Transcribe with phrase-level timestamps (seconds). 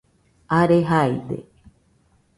[0.59, 1.37] are jaide